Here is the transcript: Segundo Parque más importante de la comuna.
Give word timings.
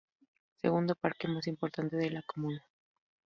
Segundo 0.55 0.95
Parque 0.95 1.27
más 1.27 1.45
importante 1.45 1.95
de 1.95 2.09
la 2.09 2.23
comuna. 2.23 2.65